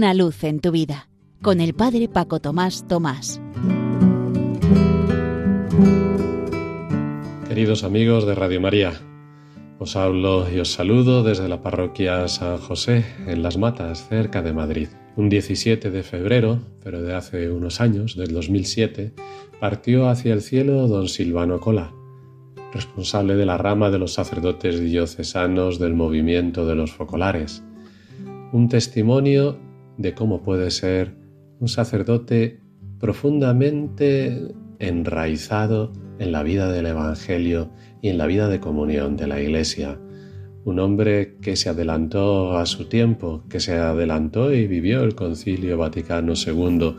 Una 0.00 0.14
luz 0.14 0.44
en 0.44 0.60
tu 0.60 0.70
vida 0.70 1.10
con 1.42 1.60
el 1.60 1.74
Padre 1.74 2.08
Paco 2.08 2.40
Tomás 2.40 2.88
Tomás. 2.88 3.38
Queridos 7.46 7.84
amigos 7.84 8.24
de 8.24 8.34
Radio 8.34 8.62
María, 8.62 8.94
os 9.78 9.96
hablo 9.96 10.50
y 10.50 10.58
os 10.58 10.72
saludo 10.72 11.22
desde 11.22 11.50
la 11.50 11.60
parroquia 11.60 12.26
San 12.28 12.56
José 12.56 13.04
en 13.26 13.42
Las 13.42 13.58
Matas, 13.58 14.08
cerca 14.08 14.40
de 14.40 14.54
Madrid. 14.54 14.88
Un 15.16 15.28
17 15.28 15.90
de 15.90 16.02
febrero, 16.02 16.60
pero 16.82 17.02
de 17.02 17.12
hace 17.14 17.50
unos 17.50 17.82
años, 17.82 18.16
del 18.16 18.32
2007, 18.32 19.12
partió 19.60 20.08
hacia 20.08 20.32
el 20.32 20.40
cielo 20.40 20.88
don 20.88 21.08
Silvano 21.08 21.60
Cola, 21.60 21.92
responsable 22.72 23.36
de 23.36 23.44
la 23.44 23.58
rama 23.58 23.90
de 23.90 23.98
los 23.98 24.14
sacerdotes 24.14 24.80
diocesanos 24.80 25.78
del 25.78 25.92
movimiento 25.92 26.64
de 26.64 26.74
los 26.74 26.90
focolares. 26.90 27.62
Un 28.52 28.70
testimonio 28.70 29.58
de 30.00 30.14
cómo 30.14 30.42
puede 30.42 30.70
ser 30.70 31.14
un 31.60 31.68
sacerdote 31.68 32.60
profundamente 32.98 34.54
enraizado 34.78 35.92
en 36.18 36.32
la 36.32 36.42
vida 36.42 36.72
del 36.72 36.86
Evangelio 36.86 37.70
y 38.00 38.08
en 38.08 38.16
la 38.16 38.26
vida 38.26 38.48
de 38.48 38.60
comunión 38.60 39.18
de 39.18 39.26
la 39.26 39.42
Iglesia. 39.42 40.00
Un 40.64 40.78
hombre 40.80 41.36
que 41.42 41.54
se 41.54 41.68
adelantó 41.68 42.56
a 42.56 42.64
su 42.64 42.86
tiempo, 42.86 43.44
que 43.50 43.60
se 43.60 43.74
adelantó 43.74 44.54
y 44.54 44.66
vivió 44.66 45.02
el 45.02 45.14
Concilio 45.14 45.76
Vaticano 45.76 46.32
II 46.34 46.96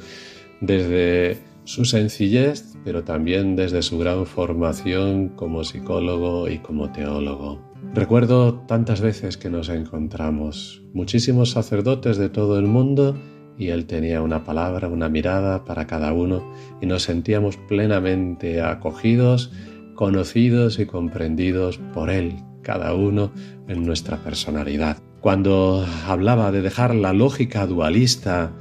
desde 0.62 1.40
su 1.64 1.86
sencillez, 1.86 2.78
pero 2.84 3.04
también 3.04 3.56
desde 3.56 3.82
su 3.82 3.98
gran 3.98 4.26
formación 4.26 5.30
como 5.30 5.64
psicólogo 5.64 6.50
y 6.50 6.60
como 6.60 6.92
teólogo. 6.92 7.62
Recuerdo 7.94 8.54
tantas 8.68 9.02
veces 9.02 9.38
que 9.38 9.50
nos 9.50 9.70
encontramos, 9.70 10.84
muchísimos 10.94 11.52
sacerdotes 11.52 12.18
de 12.18 12.30
todo 12.30 12.58
el 12.58 12.66
mundo, 12.66 13.18
y 13.58 13.68
él 13.68 13.86
tenía 13.86 14.22
una 14.22 14.44
palabra, 14.44 14.88
una 14.88 15.10
mirada 15.10 15.66
para 15.66 15.88
cada 15.88 16.14
uno, 16.14 16.44
y 16.82 16.86
nos 16.86 17.04
sentíamos 17.04 17.58
plenamente 17.58 18.62
acogidos, 18.62 19.52
conocidos 19.96 20.80
y 20.80 20.86
comprendidos 20.86 21.80
por 21.94 22.10
él, 22.10 22.36
cada 22.62 22.94
uno 22.94 23.32
en 23.68 23.86
nuestra 23.86 24.18
personalidad. 24.18 24.98
Cuando 25.20 25.86
hablaba 26.08 26.52
de 26.52 26.62
dejar 26.62 26.96
la 26.96 27.14
lógica 27.14 27.68
dualista 27.68 28.52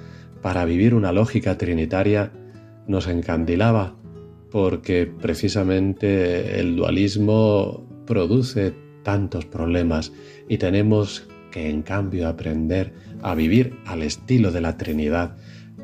para 0.43 0.65
vivir 0.65 0.95
una 0.95 1.13
lógica 1.13 1.57
trinitaria, 1.57 2.33
nos 2.87 3.07
encandilaba 3.07 3.95
porque 4.51 5.07
precisamente 5.07 6.61
el 6.61 6.77
dualismo 6.77 7.87
produce 8.07 8.75
tantos 9.03 9.47
problemas 9.47 10.13
y 10.49 10.59
tenemos 10.59 11.29
que 11.51 11.69
en 11.69 11.83
cambio 11.83 12.29
aprender 12.29 12.93
a 13.23 13.35
vivir 13.35 13.77
al 13.87 14.03
estilo 14.03 14.51
de 14.51 14.61
la 14.61 14.77
Trinidad 14.77 15.37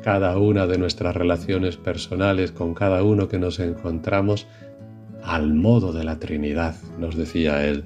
cada 0.03 0.37
una 0.37 0.67
de 0.67 0.77
nuestras 0.77 1.15
relaciones 1.15 1.77
personales 1.77 2.51
con 2.51 2.73
cada 2.73 3.03
uno 3.03 3.27
que 3.27 3.39
nos 3.39 3.59
encontramos 3.59 4.47
al 5.23 5.53
modo 5.53 5.91
de 5.91 6.03
la 6.03 6.19
Trinidad, 6.19 6.75
nos 6.97 7.15
decía 7.15 7.65
él. 7.65 7.85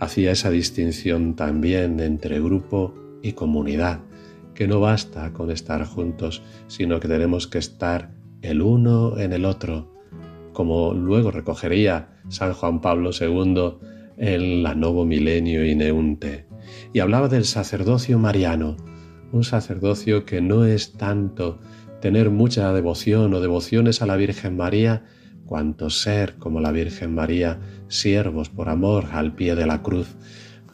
Hacía 0.00 0.32
esa 0.32 0.50
distinción 0.50 1.36
también 1.36 2.00
entre 2.00 2.40
grupo 2.40 2.94
y 3.22 3.32
comunidad, 3.32 4.00
que 4.54 4.66
no 4.66 4.80
basta 4.80 5.32
con 5.32 5.50
estar 5.50 5.84
juntos, 5.84 6.42
sino 6.66 6.98
que 6.98 7.08
tenemos 7.08 7.46
que 7.46 7.58
estar 7.58 8.10
el 8.42 8.62
uno 8.62 9.18
en 9.18 9.32
el 9.32 9.44
otro, 9.44 9.92
como 10.52 10.94
luego 10.94 11.30
recogería 11.30 12.10
San 12.28 12.52
Juan 12.52 12.80
Pablo 12.80 13.10
II 13.18 13.78
en 14.16 14.62
la 14.62 14.74
Novo 14.74 15.04
Milenio 15.04 15.64
Ineunte. 15.64 16.46
Y 16.92 17.00
hablaba 17.00 17.28
del 17.28 17.44
sacerdocio 17.44 18.18
mariano, 18.18 18.76
un 19.32 19.44
sacerdocio 19.44 20.24
que 20.24 20.40
no 20.40 20.64
es 20.64 20.92
tanto 20.92 21.60
tener 22.00 22.30
mucha 22.30 22.72
devoción 22.72 23.34
o 23.34 23.40
devociones 23.40 24.02
a 24.02 24.06
la 24.06 24.16
Virgen 24.16 24.56
María, 24.56 25.04
cuanto 25.46 25.90
ser 25.90 26.36
como 26.36 26.60
la 26.60 26.72
Virgen 26.72 27.14
María, 27.14 27.60
siervos 27.88 28.50
por 28.50 28.68
amor 28.68 29.06
al 29.12 29.34
pie 29.34 29.54
de 29.54 29.66
la 29.66 29.82
cruz, 29.82 30.16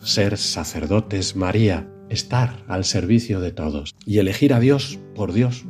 ser 0.01 0.37
sacerdotes 0.37 1.37
María, 1.37 1.89
estar 2.09 2.65
al 2.69 2.85
servicio 2.85 3.41
de 3.41 3.53
todos 3.53 3.95
y 4.05 4.19
elegir 4.19 4.53
a 4.53 4.61
Dios 4.61 4.99
por 5.15 5.33
Dios, 5.33 5.65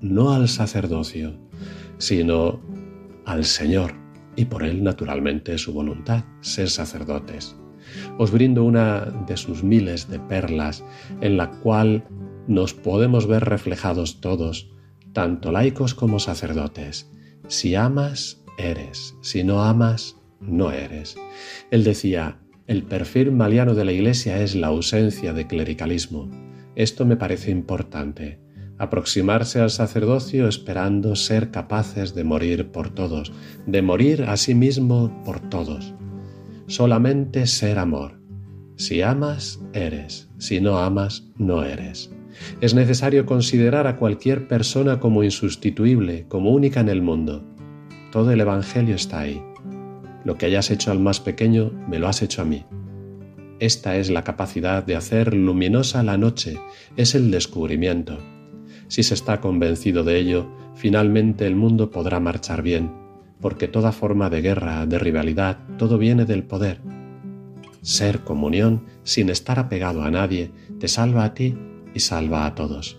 no 0.00 0.32
al 0.32 0.48
sacerdocio, 0.48 1.34
sino 1.98 2.60
al 3.24 3.44
Señor 3.44 3.94
y 4.36 4.46
por 4.46 4.62
Él 4.62 4.82
naturalmente 4.82 5.58
su 5.58 5.72
voluntad, 5.72 6.24
ser 6.40 6.70
sacerdotes. 6.70 7.56
Os 8.18 8.30
brindo 8.30 8.64
una 8.64 9.06
de 9.26 9.36
sus 9.36 9.62
miles 9.62 10.08
de 10.08 10.18
perlas 10.18 10.84
en 11.20 11.36
la 11.36 11.50
cual 11.50 12.04
nos 12.46 12.74
podemos 12.74 13.26
ver 13.26 13.44
reflejados 13.44 14.20
todos, 14.20 14.70
tanto 15.12 15.52
laicos 15.52 15.94
como 15.94 16.18
sacerdotes. 16.18 17.10
Si 17.48 17.74
amas, 17.74 18.42
eres. 18.58 19.16
Si 19.22 19.44
no 19.44 19.62
amas, 19.62 20.16
no 20.40 20.70
eres. 20.70 21.16
Él 21.70 21.84
decía, 21.84 22.38
el 22.66 22.84
perfil 22.84 23.32
maliano 23.32 23.74
de 23.74 23.84
la 23.84 23.92
Iglesia 23.92 24.40
es 24.42 24.54
la 24.54 24.68
ausencia 24.68 25.32
de 25.32 25.46
clericalismo. 25.46 26.30
Esto 26.76 27.04
me 27.04 27.16
parece 27.16 27.50
importante 27.50 28.38
aproximarse 28.80 29.60
al 29.60 29.68
sacerdocio 29.68 30.48
esperando 30.48 31.14
ser 31.14 31.50
capaces 31.50 32.14
de 32.14 32.24
morir 32.24 32.72
por 32.72 32.88
todos, 32.88 33.30
de 33.66 33.82
morir 33.82 34.24
a 34.24 34.38
sí 34.38 34.54
mismo 34.54 35.22
por 35.22 35.38
todos. 35.50 35.92
Solamente 36.66 37.46
ser 37.46 37.78
amor. 37.78 38.18
Si 38.76 39.02
amas, 39.02 39.60
eres. 39.74 40.30
Si 40.38 40.62
no 40.62 40.78
amas, 40.78 41.28
no 41.36 41.62
eres. 41.62 42.10
Es 42.62 42.72
necesario 42.72 43.26
considerar 43.26 43.86
a 43.86 43.96
cualquier 43.96 44.48
persona 44.48 44.98
como 44.98 45.22
insustituible, 45.24 46.24
como 46.28 46.50
única 46.50 46.80
en 46.80 46.88
el 46.88 47.02
mundo. 47.02 47.44
Todo 48.10 48.30
el 48.30 48.40
Evangelio 48.40 48.94
está 48.94 49.20
ahí. 49.20 49.42
Lo 50.24 50.36
que 50.36 50.46
hayas 50.46 50.70
hecho 50.70 50.90
al 50.90 51.00
más 51.00 51.20
pequeño, 51.20 51.70
me 51.86 51.98
lo 51.98 52.08
has 52.08 52.22
hecho 52.22 52.40
a 52.40 52.46
mí. 52.46 52.64
Esta 53.58 53.98
es 53.98 54.08
la 54.08 54.24
capacidad 54.24 54.82
de 54.82 54.96
hacer 54.96 55.34
luminosa 55.34 56.02
la 56.02 56.16
noche, 56.16 56.58
es 56.96 57.14
el 57.14 57.30
descubrimiento. 57.30 58.39
Si 58.90 59.04
se 59.04 59.14
está 59.14 59.40
convencido 59.40 60.02
de 60.02 60.18
ello, 60.18 60.48
finalmente 60.74 61.46
el 61.46 61.54
mundo 61.54 61.92
podrá 61.92 62.18
marchar 62.18 62.60
bien, 62.60 62.90
porque 63.40 63.68
toda 63.68 63.92
forma 63.92 64.30
de 64.30 64.42
guerra, 64.42 64.84
de 64.84 64.98
rivalidad, 64.98 65.58
todo 65.78 65.96
viene 65.96 66.24
del 66.24 66.42
poder. 66.42 66.80
Ser 67.82 68.22
comunión, 68.22 68.86
sin 69.04 69.30
estar 69.30 69.60
apegado 69.60 70.02
a 70.02 70.10
nadie, 70.10 70.50
te 70.80 70.88
salva 70.88 71.22
a 71.22 71.34
ti 71.34 71.56
y 71.94 72.00
salva 72.00 72.46
a 72.46 72.56
todos. 72.56 72.98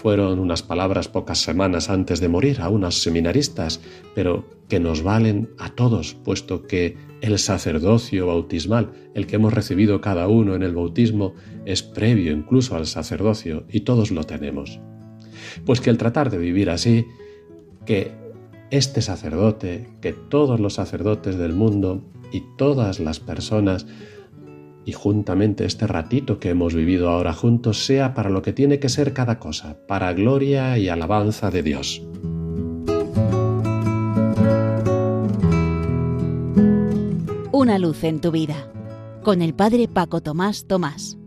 Fueron 0.00 0.38
unas 0.38 0.62
palabras 0.62 1.08
pocas 1.08 1.42
semanas 1.42 1.90
antes 1.90 2.20
de 2.20 2.28
morir 2.30 2.62
a 2.62 2.70
unas 2.70 3.02
seminaristas, 3.02 3.82
pero 4.14 4.48
que 4.66 4.80
nos 4.80 5.02
valen 5.02 5.50
a 5.58 5.74
todos, 5.74 6.14
puesto 6.14 6.66
que 6.66 6.96
el 7.20 7.38
sacerdocio 7.38 8.26
bautismal, 8.26 8.92
el 9.14 9.26
que 9.26 9.36
hemos 9.36 9.52
recibido 9.52 10.00
cada 10.00 10.26
uno 10.26 10.54
en 10.54 10.62
el 10.62 10.74
bautismo, 10.74 11.34
es 11.66 11.82
previo 11.82 12.32
incluso 12.32 12.76
al 12.76 12.86
sacerdocio 12.86 13.64
y 13.68 13.80
todos 13.80 14.10
lo 14.10 14.24
tenemos. 14.24 14.80
Pues 15.66 15.82
que 15.82 15.90
el 15.90 15.98
tratar 15.98 16.30
de 16.30 16.38
vivir 16.38 16.70
así, 16.70 17.04
que 17.84 18.12
este 18.70 19.02
sacerdote, 19.02 19.86
que 20.00 20.14
todos 20.14 20.60
los 20.60 20.72
sacerdotes 20.72 21.36
del 21.36 21.52
mundo 21.52 22.02
y 22.32 22.42
todas 22.56 23.00
las 23.00 23.20
personas, 23.20 23.86
y 24.84 24.92
juntamente 24.92 25.64
este 25.64 25.86
ratito 25.86 26.38
que 26.38 26.50
hemos 26.50 26.74
vivido 26.74 27.10
ahora 27.10 27.32
juntos, 27.32 27.84
sea 27.84 28.14
para 28.14 28.30
lo 28.30 28.42
que 28.42 28.52
tiene 28.52 28.78
que 28.78 28.88
ser 28.88 29.12
cada 29.12 29.38
cosa, 29.38 29.76
para 29.86 30.12
gloria 30.12 30.78
y 30.78 30.88
alabanza 30.88 31.50
de 31.50 31.62
Dios. 31.62 32.02
Una 37.52 37.78
luz 37.78 38.04
en 38.04 38.20
tu 38.20 38.30
vida 38.30 38.70
con 39.22 39.42
el 39.42 39.54
Padre 39.54 39.86
Paco 39.86 40.22
Tomás 40.22 40.66
Tomás. 40.66 41.18